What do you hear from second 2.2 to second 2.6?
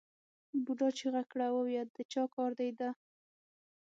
کار